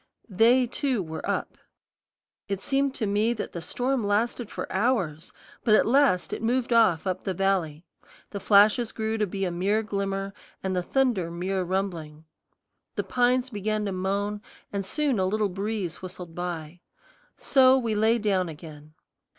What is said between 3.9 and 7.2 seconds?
lasted for hours; but at last it moved off